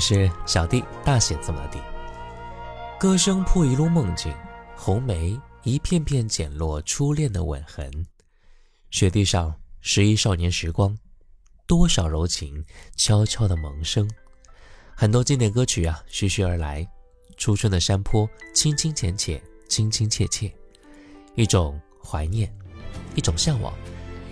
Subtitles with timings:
[0.00, 1.78] 是小弟，大写字母的弟。
[2.98, 4.34] 歌声铺一路梦境，
[4.74, 7.90] 红梅一片片剪落初恋的吻痕，
[8.90, 10.96] 雪地上十一少年时光，
[11.66, 12.64] 多少柔情
[12.96, 14.10] 悄悄的萌生，
[14.94, 16.86] 很多经典歌曲啊徐徐而来，
[17.36, 20.52] 初春的山坡，清清浅浅，清清切切，
[21.34, 22.52] 一种怀念，
[23.14, 23.72] 一种向往，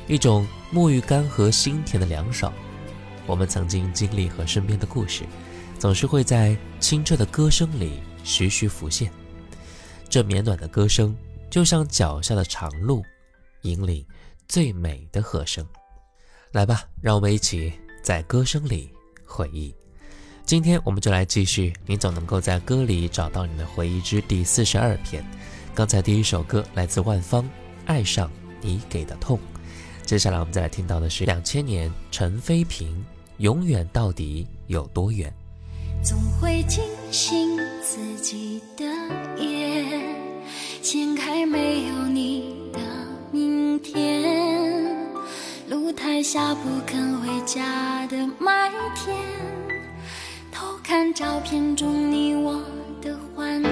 [0.06, 2.52] 一种沐浴干涸心田的凉爽。
[3.26, 5.24] 我们曾经经历和身边的故事，
[5.78, 9.10] 总是会在清澈的歌声里徐徐浮现。
[10.08, 11.16] 这绵暖的歌声，
[11.48, 13.02] 就像脚下的长路，
[13.62, 14.04] 引领
[14.48, 15.64] 最美的和声。
[16.52, 17.72] 来吧，让我们一起
[18.02, 18.90] 在歌声里
[19.24, 19.74] 回忆。
[20.44, 25.22] 今天我们就来继续《你总能够在歌里找到你的回忆》之第四十二篇。
[25.74, 27.44] 刚才第一首歌来自万芳，
[27.84, 28.30] 《爱上
[28.62, 29.38] 你给的痛》。
[30.06, 32.96] 接下来我们再来听到的是两千年陈飞平，
[33.36, 35.30] 《永远到底有多远》。
[36.02, 38.84] 总会惊醒自己的
[39.42, 39.84] 夜，
[40.80, 42.78] 掀开没有你的
[43.30, 44.96] 明天，
[45.68, 49.16] 露台下不肯回家的麦田，
[50.50, 52.62] 偷看照片中你我
[53.02, 53.62] 的欢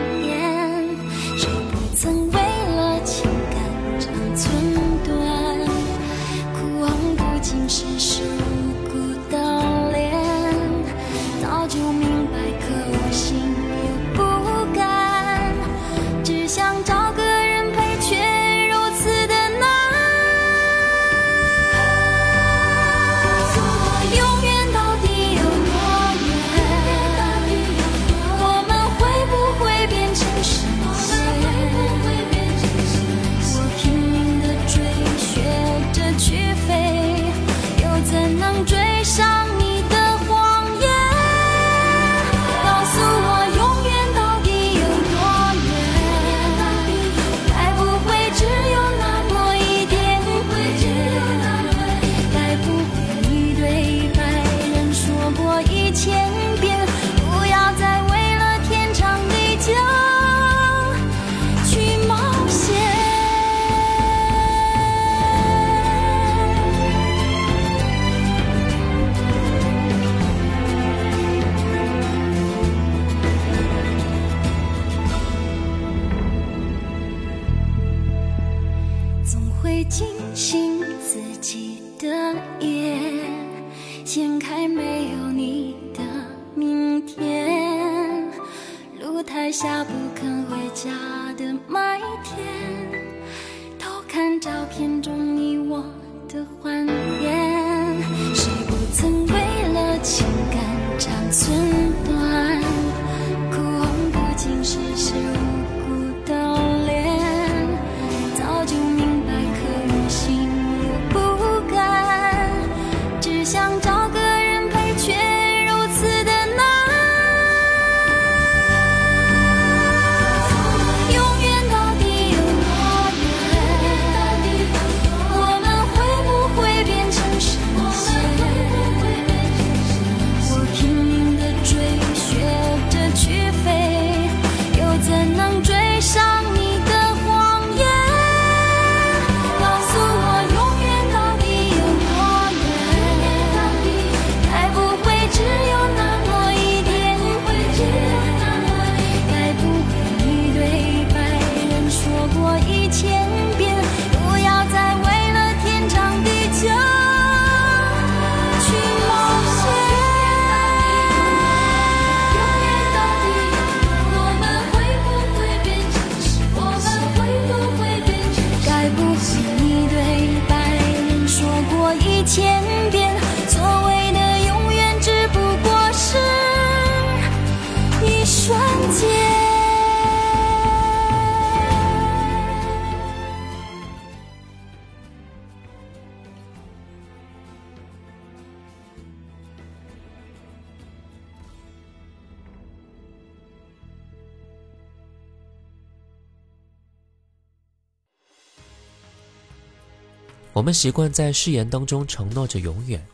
[200.57, 203.07] 我们习惯在誓言当中承诺着永远，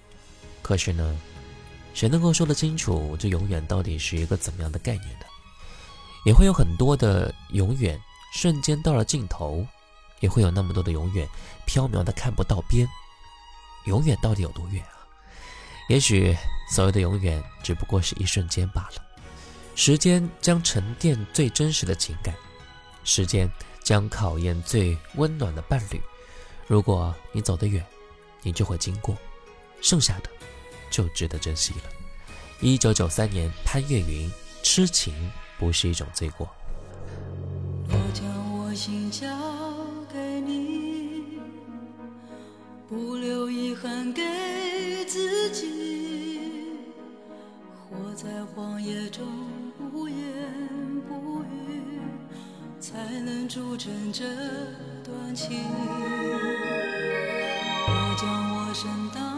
[0.62, 1.18] 可是呢，
[1.92, 5.26] 谁能够说得清楚这永远到底是一个怎么样的概念呢？
[6.24, 8.00] 也会有很多的永远
[8.32, 9.66] 瞬间到了尽头，
[10.20, 11.28] 也会有那么多的永远
[11.66, 12.86] 飘渺的看不到边。
[13.86, 15.02] 永远到底有多远啊？
[15.88, 16.36] 也许
[16.70, 19.02] 所谓的永远只不过是一瞬间罢了。
[19.74, 22.32] 时间将沉淀最真实的情感，
[23.02, 23.50] 时间
[23.82, 26.00] 将考验最温暖的伴侣。
[26.72, 27.84] 如果你走得远，
[28.40, 29.14] 你就会经过，
[29.82, 30.30] 剩下的
[30.90, 31.82] 就值得珍惜了。
[32.62, 35.12] 一九九三年，潘越云，痴情
[35.58, 36.48] 不是一种罪过。
[37.90, 39.28] 我将我心交
[40.10, 41.38] 给你，
[42.88, 44.22] 不留遗憾给
[45.04, 46.72] 自己，
[47.90, 49.26] 活在荒野中
[49.92, 50.16] 无言
[51.06, 52.00] 不语，
[52.80, 54.24] 才能铸成这
[55.34, 55.58] 情。
[57.88, 59.31] 我将我生当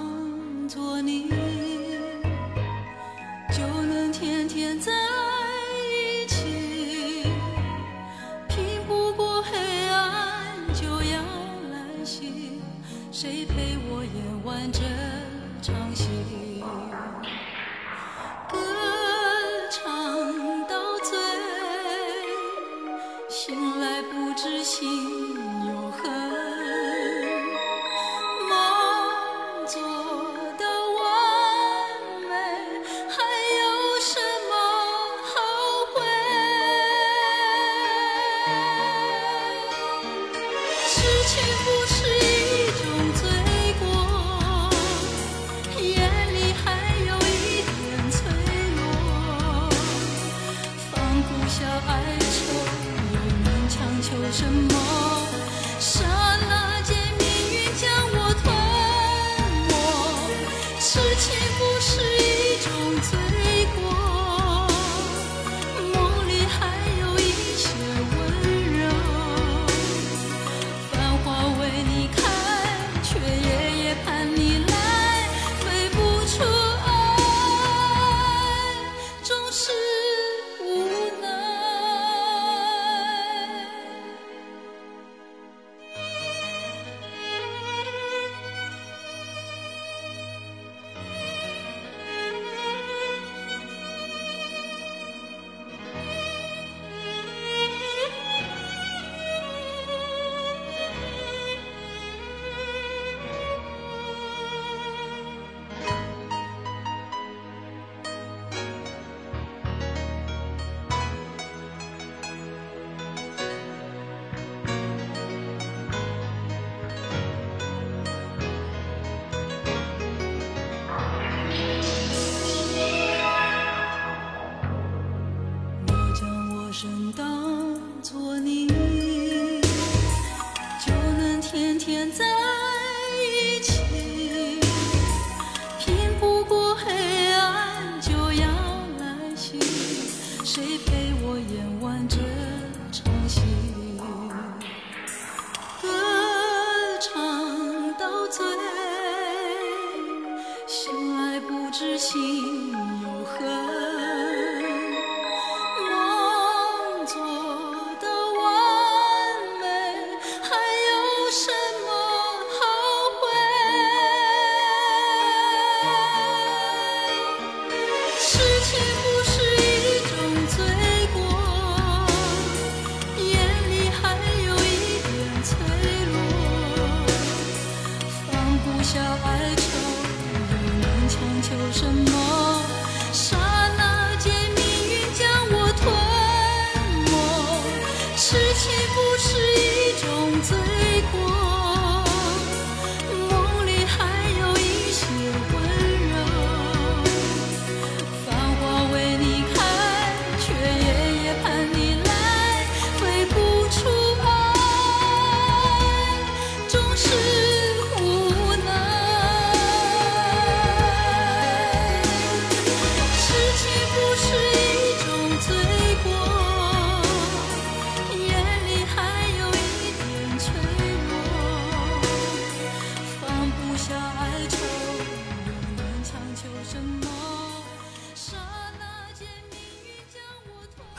[41.27, 41.94] 情不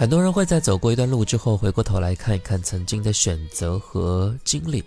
[0.05, 4.83] 很多人会在走过一段路之后回过头来看一看曾经的选择和经历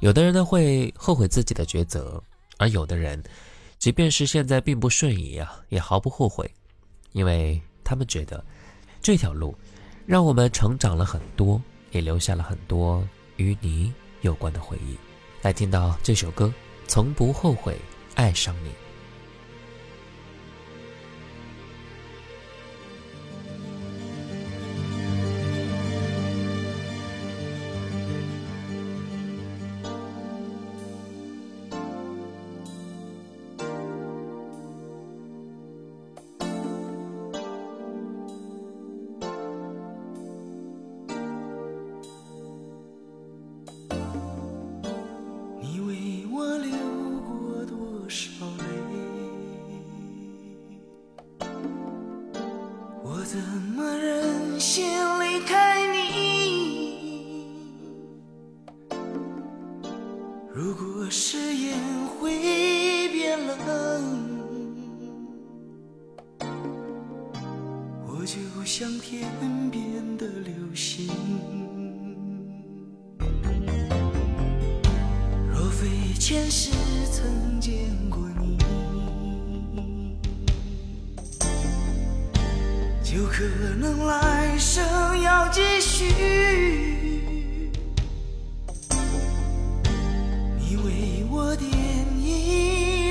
[0.00, 2.22] 有的人呢会后悔自己的抉择
[2.58, 3.24] 而有的人
[3.78, 6.46] 即便是现在并不顺意啊也毫不后悔
[7.12, 8.44] 因为他们觉得
[9.00, 9.56] 这条路
[10.04, 11.58] 让我们成长了很多
[11.92, 13.02] 也留下了很多
[13.36, 14.94] 与你有关的回忆。
[15.40, 16.52] 来听到这首歌
[16.86, 17.74] 从不后悔
[18.14, 18.83] 爱上你。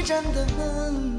[0.03, 1.12] 站得很。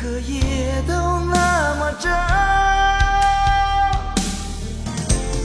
[0.00, 2.12] 个夜都那么真。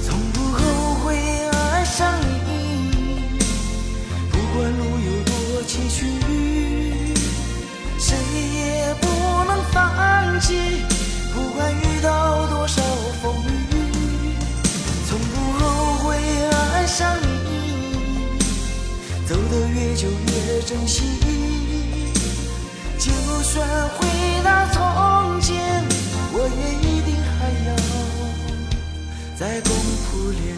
[0.06, 1.18] 从不后悔
[1.52, 2.14] 爱上
[2.46, 3.32] 你，
[4.30, 6.06] 不管路有多崎岖，
[7.98, 8.16] 谁
[8.54, 9.08] 也不
[9.46, 10.84] 能放弃。
[11.34, 12.80] 不管遇到多少
[13.24, 13.34] 风
[13.72, 14.36] 雨，
[15.10, 15.64] 从不后
[16.04, 16.16] 悔
[16.52, 18.38] 爱上你，
[19.28, 21.23] 走得越久越珍惜。
[23.54, 24.08] 就算回
[24.44, 25.86] 到从前，
[26.34, 27.70] 我也一定还要
[29.36, 29.70] 再共
[30.08, 30.58] 谱恋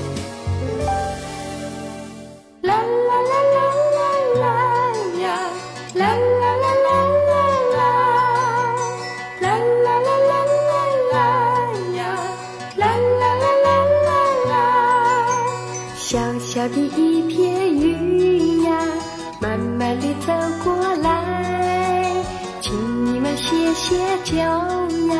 [20.25, 20.31] 走
[20.63, 22.13] 过来，
[22.61, 25.15] 请你们歇歇脚呀，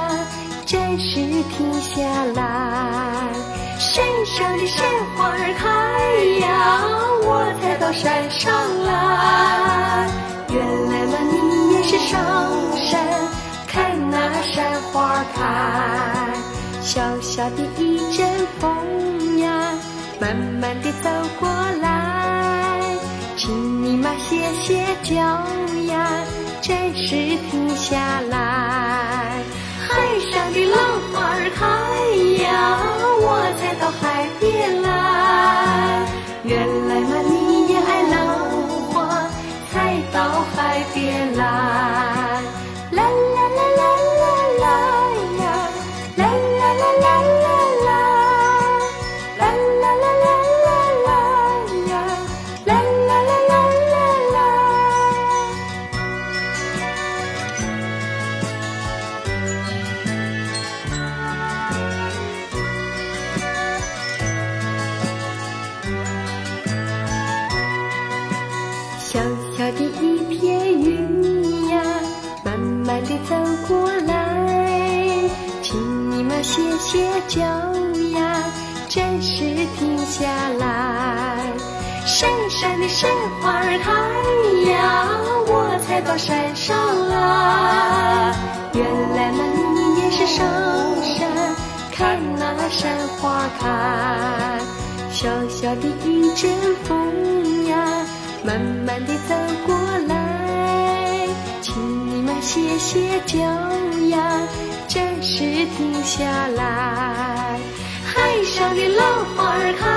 [0.65, 2.01] 暂时停下
[2.35, 2.41] 来。
[3.79, 4.85] 山上的山
[5.15, 5.65] 花儿开
[6.45, 6.47] 呀，
[7.23, 7.27] 我
[7.61, 8.53] 才到山上
[8.85, 8.89] 来。
[10.49, 10.55] 原
[10.87, 12.13] 来嘛，你也是上
[12.75, 12.91] 山
[13.67, 15.39] 看那山花开。
[16.81, 18.27] 小小的一阵
[18.59, 19.73] 风呀，
[20.19, 21.09] 慢慢地走
[21.39, 21.49] 过
[21.80, 21.80] 来，
[23.51, 25.13] 请你嘛歇歇脚
[25.89, 26.23] 呀，
[26.61, 29.43] 暂时停下来。
[29.77, 30.40] 海上
[86.11, 86.75] 到山上
[87.07, 88.35] 来。
[88.73, 88.83] 原
[89.15, 90.45] 来嘛，你也是上
[91.01, 91.25] 山
[91.93, 94.59] 看那山花开。
[95.09, 96.51] 小小的一阵
[96.83, 98.05] 风呀，
[98.43, 99.33] 慢慢地走
[99.65, 99.73] 过
[100.09, 101.29] 来，
[101.61, 103.37] 请你们歇歇脚
[104.09, 104.41] 呀，
[104.89, 105.45] 暂时
[105.77, 106.25] 停下
[106.57, 107.57] 来。
[108.03, 109.87] 海上的浪花儿开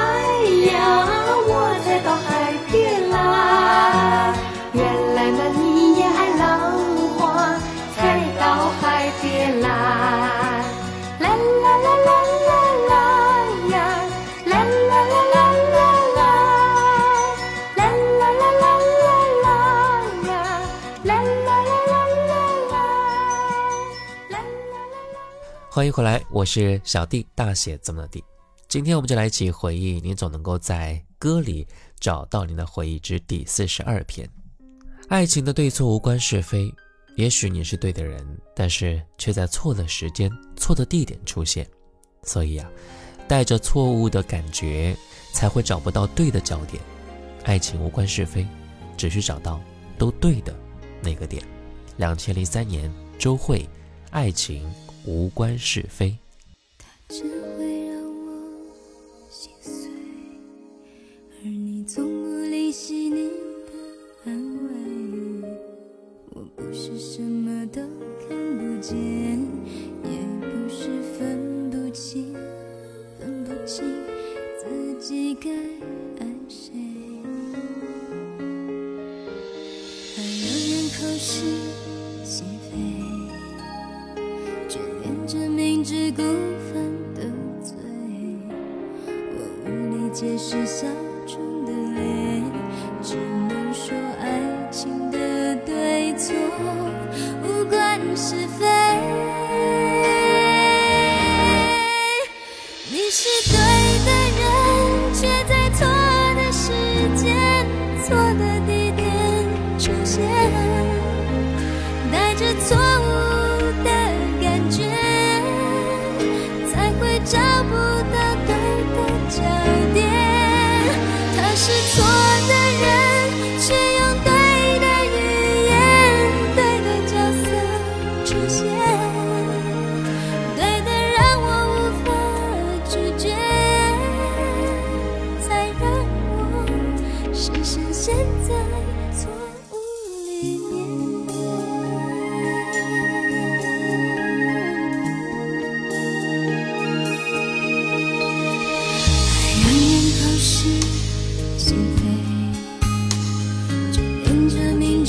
[0.70, 1.08] 呀，
[1.48, 4.32] 我才到海边来。
[4.74, 4.84] 原
[5.16, 5.38] 来嘛，
[25.74, 28.22] 欢迎回来，我是小弟，大写字母的弟。
[28.68, 31.66] 今天我们就来一起回忆你总能够在歌里
[31.98, 34.24] 找到你的回忆之第四十二篇。
[35.08, 36.72] 爱情的对错无关是非，
[37.16, 41.68] 也许你是对的人，但是却在错的时间、错的地点出现，
[42.22, 42.70] 所以啊，
[43.26, 44.96] 带着错误的感觉，
[45.32, 46.80] 才会找不到对的焦点。
[47.42, 48.46] 爱情无关是非，
[48.96, 49.60] 只需找到
[49.98, 50.54] 都对的
[51.02, 51.42] 那个点。
[51.96, 53.68] 两千零三年，周慧，
[54.10, 54.72] 爱情
[55.06, 56.16] 无关是非。
[56.78, 58.66] 他只会让我
[59.30, 59.90] 心碎，
[61.42, 63.72] 而你从不吝惜你的
[64.24, 64.34] 安
[64.66, 65.48] 慰。
[66.30, 67.82] 我不是什么都
[68.26, 68.96] 看不见，
[90.24, 91.03] 也许想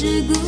[0.05, 0.44] 着明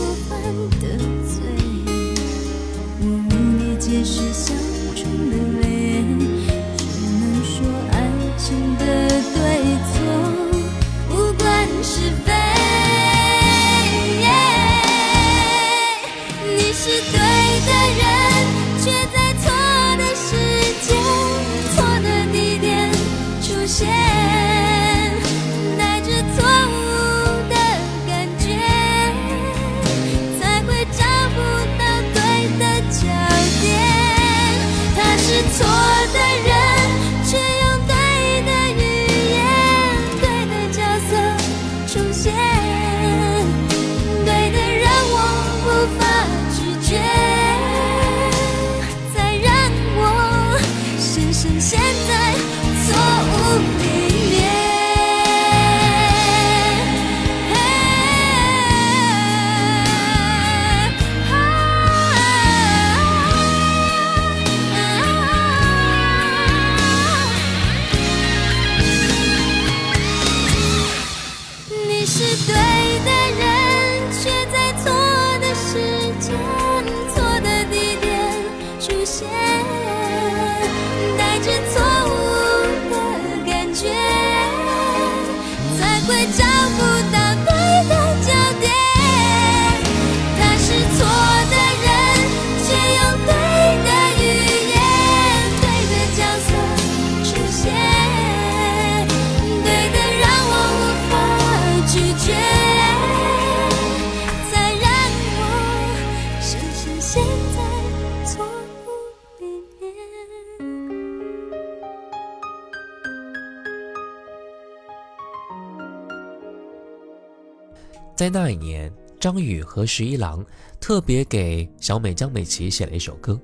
[118.18, 120.44] 在那一年，张宇和十一郎
[120.82, 123.40] 特别给小美江美琪写了一首歌，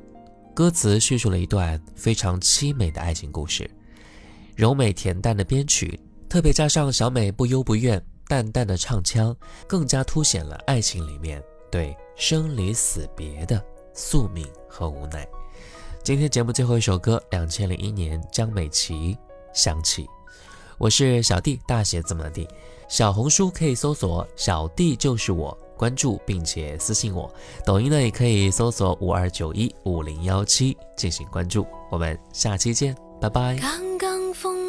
[0.52, 3.70] 歌词叙述了一段非常凄美的爱情故事，
[4.56, 9.36] 柔美恬淡的编曲，特别加上小美不忧不怨、淡淡的唱腔，
[9.68, 15.24] 更加凸显了爱情里面对生离死别的宿命和无奈。
[16.04, 19.14] 今天节目最后一首歌，两千零一年江美琪
[19.54, 20.06] 《想起》，
[20.78, 22.48] 我是小弟，大写字母的。
[22.90, 27.34] 小红书可以搜索“小弟就是我”，关注并且私信我。
[27.66, 31.66] 抖音呢也可以搜索五二九一五零幺七进行关注。
[31.90, 33.58] 我们下期见，拜拜。
[33.58, 34.63] 刚刚风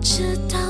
[0.00, 0.67] 知道。